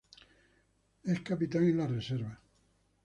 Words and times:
Es 1.03 1.19
capitán 1.21 1.61
en 1.67 1.77
la 1.77 1.85
reserva. 1.85 2.41